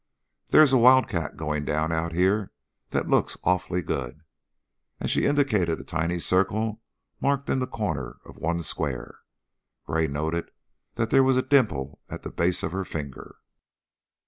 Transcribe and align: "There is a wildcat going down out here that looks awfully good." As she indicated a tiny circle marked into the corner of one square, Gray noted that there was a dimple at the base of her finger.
"There 0.49 0.63
is 0.63 0.73
a 0.73 0.79
wildcat 0.79 1.37
going 1.37 1.63
down 1.63 1.91
out 1.91 2.11
here 2.11 2.51
that 2.89 3.07
looks 3.07 3.37
awfully 3.43 3.83
good." 3.83 4.21
As 4.99 5.11
she 5.11 5.27
indicated 5.27 5.79
a 5.79 5.83
tiny 5.83 6.17
circle 6.17 6.81
marked 7.19 7.51
into 7.51 7.67
the 7.67 7.71
corner 7.71 8.17
of 8.25 8.35
one 8.35 8.63
square, 8.63 9.19
Gray 9.85 10.07
noted 10.07 10.49
that 10.95 11.11
there 11.11 11.21
was 11.21 11.37
a 11.37 11.43
dimple 11.43 12.01
at 12.09 12.23
the 12.23 12.31
base 12.31 12.63
of 12.63 12.71
her 12.71 12.83
finger. 12.83 13.35